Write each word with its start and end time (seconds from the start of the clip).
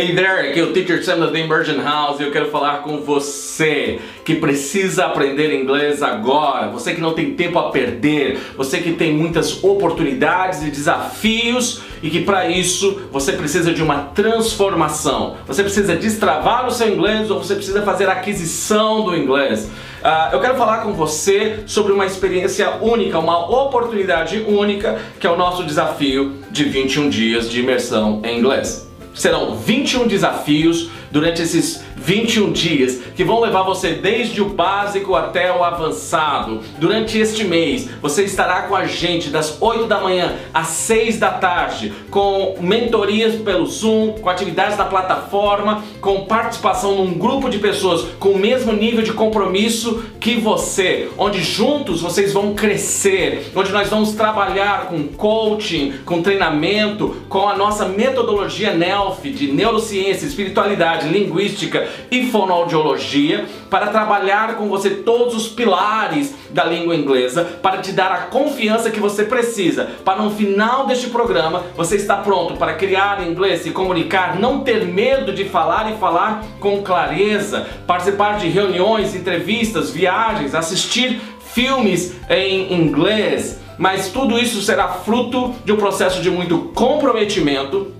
Hey 0.00 0.14
there, 0.14 0.50
aqui 0.50 0.60
é 0.60 0.62
o 0.62 0.72
Teacher 0.72 1.04
Sam 1.04 1.18
da 1.18 1.26
The 1.26 1.40
Immersion 1.40 1.82
House 1.82 2.20
e 2.20 2.22
eu 2.22 2.30
quero 2.30 2.52
falar 2.52 2.82
com 2.82 3.00
você 3.00 3.98
que 4.24 4.36
precisa 4.36 5.06
aprender 5.06 5.52
inglês 5.52 6.04
agora, 6.04 6.68
você 6.68 6.94
que 6.94 7.00
não 7.00 7.14
tem 7.14 7.34
tempo 7.34 7.58
a 7.58 7.72
perder, 7.72 8.38
você 8.56 8.78
que 8.78 8.92
tem 8.92 9.12
muitas 9.12 9.64
oportunidades 9.64 10.62
e 10.62 10.70
desafios 10.70 11.82
e 12.00 12.10
que 12.10 12.20
para 12.20 12.48
isso 12.48 13.08
você 13.10 13.32
precisa 13.32 13.74
de 13.74 13.82
uma 13.82 14.04
transformação. 14.14 15.36
Você 15.48 15.64
precisa 15.64 15.96
destravar 15.96 16.68
o 16.68 16.70
seu 16.70 16.88
inglês 16.88 17.28
ou 17.28 17.42
você 17.42 17.56
precisa 17.56 17.82
fazer 17.82 18.08
aquisição 18.08 19.02
do 19.02 19.16
inglês. 19.16 19.64
Uh, 20.00 20.32
eu 20.32 20.40
quero 20.40 20.54
falar 20.54 20.82
com 20.82 20.92
você 20.92 21.64
sobre 21.66 21.92
uma 21.92 22.06
experiência 22.06 22.76
única, 22.80 23.18
uma 23.18 23.50
oportunidade 23.64 24.44
única 24.46 25.00
que 25.18 25.26
é 25.26 25.30
o 25.30 25.36
nosso 25.36 25.64
desafio 25.64 26.36
de 26.52 26.62
21 26.62 27.08
dias 27.08 27.50
de 27.50 27.58
imersão 27.58 28.22
em 28.24 28.38
inglês. 28.38 28.87
Serão 29.18 29.56
21 29.56 30.06
desafios 30.06 30.90
durante 31.10 31.42
esses 31.42 31.82
21 31.96 32.52
dias 32.52 33.00
que 33.14 33.24
vão 33.24 33.40
levar 33.40 33.62
você 33.62 33.94
desde 33.94 34.40
o 34.40 34.48
básico 34.48 35.14
até 35.14 35.52
o 35.52 35.64
avançado. 35.64 36.60
Durante 36.78 37.18
este 37.18 37.44
mês, 37.44 37.88
você 38.00 38.24
estará 38.24 38.62
com 38.62 38.74
a 38.74 38.86
gente 38.86 39.28
das 39.30 39.60
8 39.60 39.86
da 39.86 40.00
manhã 40.00 40.36
às 40.54 40.68
6 40.68 41.18
da 41.18 41.30
tarde, 41.30 41.92
com 42.10 42.56
mentorias 42.60 43.34
pelo 43.36 43.66
Zoom, 43.66 44.12
com 44.20 44.30
atividades 44.30 44.78
na 44.78 44.84
plataforma, 44.84 45.82
com 46.00 46.24
participação 46.24 46.94
num 46.96 47.14
grupo 47.14 47.48
de 47.48 47.58
pessoas 47.58 48.06
com 48.18 48.30
o 48.30 48.38
mesmo 48.38 48.72
nível 48.72 49.02
de 49.02 49.12
compromisso 49.12 50.04
que 50.20 50.36
você, 50.36 51.08
onde 51.18 51.42
juntos 51.42 52.00
vocês 52.00 52.32
vão 52.32 52.54
crescer, 52.54 53.50
onde 53.54 53.72
nós 53.72 53.88
vamos 53.88 54.12
trabalhar 54.12 54.86
com 54.86 55.04
coaching, 55.08 55.94
com 56.04 56.22
treinamento, 56.22 57.16
com 57.28 57.48
a 57.48 57.56
nossa 57.56 57.86
metodologia 57.86 58.74
NELF 58.74 59.30
de 59.30 59.52
neurociência, 59.52 60.26
espiritualidade, 60.26 60.97
linguística 61.04 61.86
e 62.10 62.30
fonoaudiologia 62.30 63.46
para 63.70 63.88
trabalhar 63.88 64.56
com 64.56 64.68
você 64.68 64.90
todos 64.90 65.34
os 65.34 65.48
pilares 65.48 66.34
da 66.50 66.64
língua 66.64 66.96
inglesa, 66.96 67.44
para 67.62 67.78
te 67.78 67.92
dar 67.92 68.10
a 68.12 68.18
confiança 68.22 68.90
que 68.90 69.00
você 69.00 69.24
precisa, 69.24 69.88
para 70.04 70.22
no 70.22 70.30
final 70.30 70.86
deste 70.86 71.08
programa 71.08 71.64
você 71.76 71.96
estar 71.96 72.18
pronto 72.18 72.56
para 72.56 72.74
criar 72.74 73.26
inglês, 73.26 73.62
se 73.62 73.70
comunicar, 73.70 74.38
não 74.38 74.60
ter 74.60 74.86
medo 74.86 75.32
de 75.32 75.44
falar 75.44 75.90
e 75.92 75.98
falar 75.98 76.44
com 76.60 76.82
clareza, 76.82 77.66
participar 77.86 78.38
de 78.38 78.48
reuniões, 78.48 79.14
entrevistas, 79.14 79.90
viagens, 79.90 80.54
assistir 80.54 81.20
filmes 81.52 82.14
em 82.28 82.72
inglês. 82.72 83.60
Mas 83.78 84.08
tudo 84.08 84.38
isso 84.38 84.60
será 84.60 84.88
fruto 84.88 85.54
de 85.64 85.72
um 85.72 85.76
processo 85.76 86.20
de 86.20 86.30
muito 86.30 86.58
comprometimento 86.74 87.97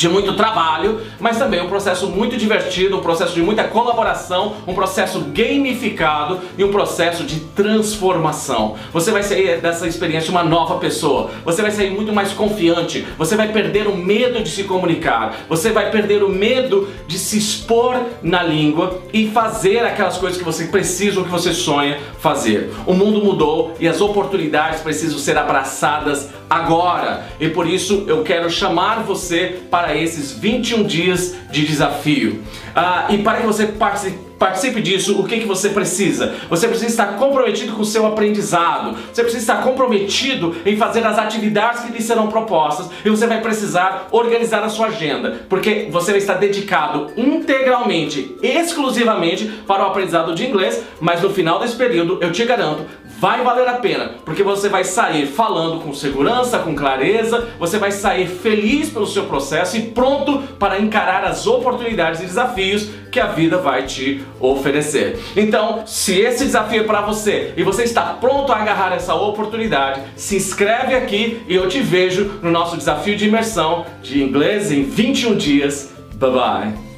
de 0.00 0.08
muito 0.08 0.32
trabalho, 0.32 0.98
mas 1.20 1.36
também 1.36 1.60
um 1.60 1.68
processo 1.68 2.06
muito 2.06 2.34
divertido, 2.34 2.96
um 2.96 3.02
processo 3.02 3.34
de 3.34 3.42
muita 3.42 3.64
colaboração, 3.64 4.56
um 4.66 4.72
processo 4.72 5.20
gamificado 5.30 6.40
e 6.56 6.64
um 6.64 6.72
processo 6.72 7.22
de 7.22 7.40
transformação. 7.40 8.76
Você 8.94 9.10
vai 9.10 9.22
sair 9.22 9.60
dessa 9.60 9.86
experiência 9.86 10.30
uma 10.30 10.42
nova 10.42 10.78
pessoa, 10.78 11.30
você 11.44 11.60
vai 11.60 11.70
sair 11.70 11.90
muito 11.90 12.14
mais 12.14 12.32
confiante, 12.32 13.06
você 13.18 13.36
vai 13.36 13.48
perder 13.52 13.86
o 13.88 13.94
medo 13.94 14.42
de 14.42 14.48
se 14.48 14.64
comunicar, 14.64 15.36
você 15.46 15.70
vai 15.70 15.90
perder 15.90 16.22
o 16.22 16.30
medo 16.30 16.88
de 17.06 17.18
se 17.18 17.36
expor 17.36 18.00
na 18.22 18.42
língua 18.42 19.02
e 19.12 19.28
fazer 19.28 19.80
aquelas 19.80 20.16
coisas 20.16 20.38
que 20.38 20.44
você 20.44 20.64
precisa 20.64 21.18
ou 21.18 21.26
que 21.26 21.30
você 21.30 21.52
sonha 21.52 22.00
fazer. 22.18 22.72
O 22.86 22.94
mundo 22.94 23.22
mudou 23.22 23.74
e 23.78 23.86
as 23.86 24.00
oportunidades 24.00 24.80
precisam 24.80 25.18
ser 25.18 25.36
abraçadas 25.36 26.30
agora. 26.50 27.26
E 27.38 27.48
por 27.48 27.68
isso 27.68 28.04
eu 28.08 28.24
quero 28.24 28.50
chamar 28.50 29.04
você 29.04 29.60
para 29.70 29.96
esses 29.96 30.32
21 30.32 30.82
dias 30.82 31.36
de 31.52 31.64
desafio. 31.64 32.42
Ah, 32.74 33.06
e 33.08 33.18
para 33.18 33.38
que 33.38 33.46
você 33.46 33.66
participe 33.66 34.30
participe 34.40 34.80
disso, 34.80 35.20
o 35.20 35.24
que, 35.24 35.40
que 35.40 35.46
você 35.46 35.68
precisa? 35.68 36.34
Você 36.48 36.66
precisa 36.66 36.90
estar 36.90 37.18
comprometido 37.18 37.74
com 37.74 37.82
o 37.82 37.84
seu 37.84 38.06
aprendizado, 38.06 38.96
você 39.12 39.22
precisa 39.22 39.42
estar 39.42 39.62
comprometido 39.62 40.56
em 40.64 40.78
fazer 40.78 41.06
as 41.06 41.18
atividades 41.18 41.82
que 41.82 41.92
lhe 41.92 42.02
serão 42.02 42.28
propostas 42.28 42.88
e 43.04 43.10
você 43.10 43.26
vai 43.26 43.42
precisar 43.42 44.08
organizar 44.10 44.64
a 44.64 44.70
sua 44.70 44.86
agenda, 44.86 45.42
porque 45.46 45.88
você 45.92 46.12
vai 46.12 46.20
estar 46.20 46.34
dedicado 46.34 47.12
integralmente, 47.18 48.34
exclusivamente 48.42 49.44
para 49.66 49.84
o 49.84 49.88
aprendizado 49.88 50.34
de 50.34 50.46
inglês, 50.46 50.82
mas 50.98 51.20
no 51.20 51.28
final 51.28 51.60
desse 51.60 51.76
período, 51.76 52.16
eu 52.22 52.32
te 52.32 52.42
garanto, 52.46 52.86
vai 53.20 53.44
valer 53.44 53.68
a 53.68 53.74
pena, 53.74 54.14
porque 54.24 54.42
você 54.42 54.70
vai 54.70 54.82
sair 54.82 55.26
falando 55.26 55.84
com 55.84 55.92
segurança, 55.92 56.58
com 56.58 56.74
clareza, 56.74 57.48
você 57.58 57.76
vai 57.76 57.92
sair 57.92 58.26
feliz 58.26 58.88
pelo 58.88 59.06
seu 59.06 59.24
processo 59.24 59.76
e 59.76 59.82
pronto 59.82 60.38
para 60.58 60.80
encarar 60.80 61.22
as 61.24 61.46
oportunidades 61.46 62.22
e 62.22 62.24
desafios 62.24 62.88
que 63.12 63.20
a 63.20 63.26
vida 63.26 63.58
vai 63.58 63.82
te 63.82 64.24
oferecer. 64.40 65.20
Então, 65.36 65.82
se 65.86 66.18
esse 66.18 66.46
desafio 66.46 66.80
é 66.80 66.84
para 66.84 67.02
você 67.02 67.52
e 67.58 67.62
você 67.62 67.82
está 67.82 68.14
pronto 68.14 68.52
a 68.52 68.56
agarrar 68.56 68.94
essa 68.94 69.14
oportunidade, 69.14 70.00
se 70.16 70.36
inscreve 70.36 70.94
aqui 70.94 71.42
e 71.46 71.54
eu 71.54 71.68
te 71.68 71.80
vejo 71.80 72.38
no 72.42 72.50
nosso 72.50 72.78
desafio 72.78 73.16
de 73.16 73.28
imersão 73.28 73.84
de 74.02 74.22
inglês 74.22 74.72
em 74.72 74.82
21 74.82 75.36
dias. 75.36 75.92
Bye 76.14 76.30
bye. 76.30 76.89